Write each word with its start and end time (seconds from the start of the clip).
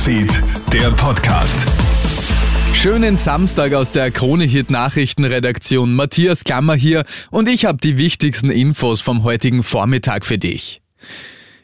Newsfeed, 0.00 0.42
der 0.72 0.90
Podcast. 0.92 1.66
Schönen 2.72 3.18
Samstag 3.18 3.74
aus 3.74 3.90
der 3.90 4.10
Kronehit 4.10 4.70
Nachrichtenredaktion. 4.70 5.94
Matthias 5.94 6.44
Klammer 6.44 6.74
hier 6.74 7.04
und 7.30 7.50
ich 7.50 7.66
habe 7.66 7.76
die 7.76 7.98
wichtigsten 7.98 8.48
Infos 8.48 9.02
vom 9.02 9.24
heutigen 9.24 9.62
Vormittag 9.62 10.24
für 10.24 10.38
dich. 10.38 10.80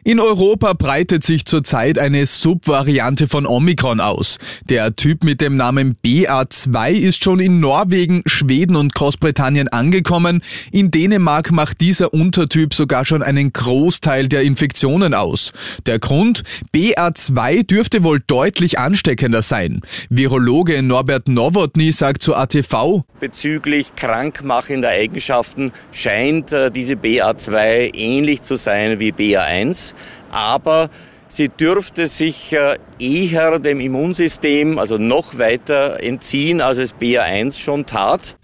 In 0.06 0.21
Europa 0.21 0.73
breitet 0.75 1.25
sich 1.25 1.46
zurzeit 1.46 1.98
eine 1.98 2.27
Subvariante 2.27 3.27
von 3.27 3.45
Omikron 3.45 3.98
aus. 3.98 4.38
Der 4.68 4.95
Typ 4.95 5.25
mit 5.25 5.41
dem 5.41 5.56
Namen 5.56 5.96
BA2 6.06 6.93
ist 6.93 7.25
schon 7.25 7.41
in 7.41 7.59
Norwegen, 7.59 8.23
Schweden 8.24 8.77
und 8.77 8.95
Großbritannien 8.95 9.66
angekommen. 9.66 10.42
In 10.70 10.92
Dänemark 10.92 11.50
macht 11.50 11.80
dieser 11.80 12.14
Untertyp 12.14 12.73
sogar 12.73 13.05
schon 13.05 13.20
einen 13.20 13.52
Großteil 13.52 14.29
der 14.29 14.42
Infektionen 14.42 15.12
aus. 15.12 15.52
Der 15.87 15.98
Grund? 15.98 16.45
BA2 16.73 17.66
dürfte 17.66 18.04
wohl 18.04 18.23
deutlich 18.24 18.79
ansteckender 18.79 19.43
sein. 19.43 19.80
Virologe 20.09 20.84
Norbert 20.84 21.27
Nowotny 21.27 21.91
sagt 21.91 22.23
zu 22.23 22.37
ATV, 22.37 23.02
Bezüglich 23.18 23.96
krankmachender 23.96 24.91
Eigenschaften 24.91 25.73
scheint 25.91 26.52
äh, 26.52 26.70
diese 26.70 26.95
BA2 26.95 27.93
ähnlich 27.93 28.43
zu 28.43 28.54
sein 28.54 29.01
wie 29.01 29.10
BA1 29.10 29.95
aber 30.30 30.91
sie 31.28 31.48
dürfte 31.48 32.06
sich 32.06 32.52
äh, 32.52 32.78
eher 32.98 33.59
dem 33.59 33.80
Immunsystem, 33.80 34.78
also 34.78 34.98
noch 34.98 35.38
weiter 35.38 36.02
entziehen, 36.02 36.60
als 36.60 36.78
es 36.78 36.95
BA1 36.95 37.59
schon 37.60 37.87
tat. 37.87 38.37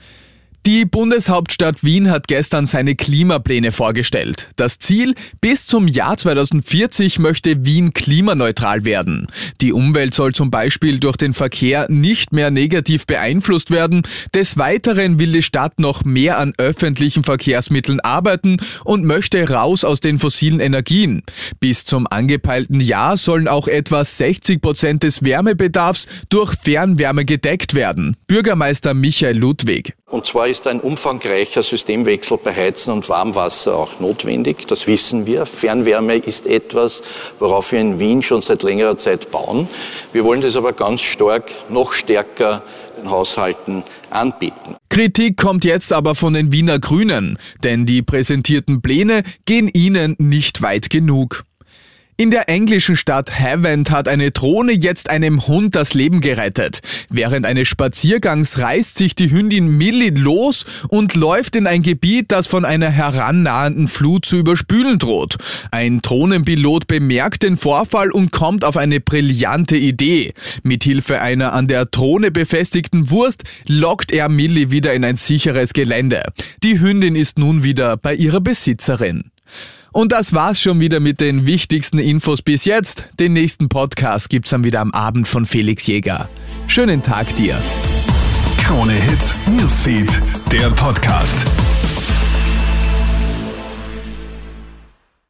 Die 0.64 0.84
Bundeshauptstadt 0.84 1.82
Wien 1.82 2.08
hat 2.08 2.28
gestern 2.28 2.66
seine 2.66 2.94
Klimapläne 2.94 3.72
vorgestellt. 3.72 4.48
Das 4.54 4.78
Ziel, 4.78 5.16
bis 5.40 5.66
zum 5.66 5.88
Jahr 5.88 6.16
2040 6.16 7.18
möchte 7.18 7.64
Wien 7.64 7.92
klimaneutral 7.92 8.84
werden. 8.84 9.26
Die 9.60 9.72
Umwelt 9.72 10.14
soll 10.14 10.32
zum 10.32 10.52
Beispiel 10.52 11.00
durch 11.00 11.16
den 11.16 11.34
Verkehr 11.34 11.86
nicht 11.90 12.32
mehr 12.32 12.52
negativ 12.52 13.06
beeinflusst 13.06 13.72
werden. 13.72 14.02
Des 14.36 14.56
Weiteren 14.56 15.18
will 15.18 15.32
die 15.32 15.42
Stadt 15.42 15.80
noch 15.80 16.04
mehr 16.04 16.38
an 16.38 16.52
öffentlichen 16.58 17.24
Verkehrsmitteln 17.24 17.98
arbeiten 17.98 18.58
und 18.84 19.04
möchte 19.04 19.50
raus 19.50 19.82
aus 19.82 19.98
den 19.98 20.20
fossilen 20.20 20.60
Energien. 20.60 21.24
Bis 21.58 21.84
zum 21.84 22.06
angepeilten 22.06 22.78
Jahr 22.78 23.16
sollen 23.16 23.48
auch 23.48 23.66
etwa 23.66 24.04
60 24.04 24.62
Prozent 24.62 25.02
des 25.02 25.24
Wärmebedarfs 25.24 26.06
durch 26.28 26.54
Fernwärme 26.62 27.24
gedeckt 27.24 27.74
werden. 27.74 28.16
Bürgermeister 28.28 28.94
Michael 28.94 29.38
Ludwig. 29.38 29.94
Und 30.12 30.26
zwar 30.26 30.46
ist 30.52 30.66
ein 30.66 30.80
umfangreicher 30.80 31.62
Systemwechsel 31.62 32.36
bei 32.36 32.54
Heizen 32.54 32.92
und 32.92 33.08
Warmwasser 33.08 33.74
auch 33.74 34.00
notwendig. 34.00 34.66
Das 34.68 34.86
wissen 34.86 35.24
wir. 35.24 35.46
Fernwärme 35.46 36.16
ist 36.16 36.46
etwas, 36.46 37.02
worauf 37.38 37.72
wir 37.72 37.80
in 37.80 37.98
Wien 37.98 38.20
schon 38.20 38.42
seit 38.42 38.62
längerer 38.62 38.98
Zeit 38.98 39.30
bauen. 39.30 39.66
Wir 40.12 40.24
wollen 40.24 40.42
das 40.42 40.54
aber 40.54 40.74
ganz 40.74 41.00
stark, 41.00 41.50
noch 41.70 41.94
stärker 41.94 42.62
den 42.98 43.10
Haushalten 43.10 43.82
anbieten. 44.10 44.76
Kritik 44.90 45.38
kommt 45.38 45.64
jetzt 45.64 45.90
aber 45.90 46.14
von 46.14 46.34
den 46.34 46.52
Wiener 46.52 46.78
Grünen, 46.78 47.38
denn 47.64 47.86
die 47.86 48.02
präsentierten 48.02 48.82
Pläne 48.82 49.22
gehen 49.46 49.70
ihnen 49.72 50.16
nicht 50.18 50.60
weit 50.60 50.90
genug. 50.90 51.44
In 52.18 52.30
der 52.30 52.50
englischen 52.50 52.94
Stadt 52.94 53.40
Havant 53.40 53.90
hat 53.90 54.06
eine 54.06 54.32
Drohne 54.32 54.72
jetzt 54.72 55.08
einem 55.08 55.46
Hund 55.46 55.74
das 55.74 55.94
Leben 55.94 56.20
gerettet. 56.20 56.80
Während 57.08 57.46
eines 57.46 57.68
Spaziergangs 57.68 58.58
reißt 58.58 58.98
sich 58.98 59.16
die 59.16 59.30
Hündin 59.30 59.78
Millie 59.78 60.10
los 60.10 60.66
und 60.88 61.14
läuft 61.14 61.56
in 61.56 61.66
ein 61.66 61.80
Gebiet, 61.80 62.30
das 62.30 62.46
von 62.46 62.66
einer 62.66 62.90
herannahenden 62.90 63.88
Flut 63.88 64.26
zu 64.26 64.36
überspülen 64.36 64.98
droht. 64.98 65.36
Ein 65.70 66.02
Drohnenpilot 66.02 66.86
bemerkt 66.86 67.44
den 67.44 67.56
Vorfall 67.56 68.10
und 68.10 68.30
kommt 68.30 68.66
auf 68.66 68.76
eine 68.76 69.00
brillante 69.00 69.78
Idee. 69.78 70.34
Mithilfe 70.62 71.18
einer 71.22 71.54
an 71.54 71.66
der 71.66 71.86
Drohne 71.86 72.30
befestigten 72.30 73.08
Wurst 73.08 73.44
lockt 73.66 74.12
er 74.12 74.28
Millie 74.28 74.70
wieder 74.70 74.92
in 74.92 75.04
ein 75.04 75.16
sicheres 75.16 75.72
Gelände. 75.72 76.22
Die 76.62 76.78
Hündin 76.78 77.16
ist 77.16 77.38
nun 77.38 77.64
wieder 77.64 77.96
bei 77.96 78.14
ihrer 78.14 78.42
Besitzerin. 78.42 79.30
Und 79.92 80.10
das 80.12 80.32
war's 80.32 80.60
schon 80.60 80.80
wieder 80.80 81.00
mit 81.00 81.20
den 81.20 81.46
wichtigsten 81.46 81.98
Infos 81.98 82.40
bis 82.40 82.64
jetzt. 82.64 83.04
Den 83.20 83.34
nächsten 83.34 83.68
Podcast 83.68 84.30
gibt's 84.30 84.50
dann 84.50 84.64
wieder 84.64 84.80
am 84.80 84.90
Abend 84.92 85.28
von 85.28 85.44
Felix 85.44 85.86
Jäger. 85.86 86.30
Schönen 86.66 87.02
Tag 87.02 87.36
dir. 87.36 87.58
Krone 88.64 88.94
Hits, 88.94 89.34
Newsfeed, 89.46 90.08
der 90.50 90.70
Podcast. 90.70 91.46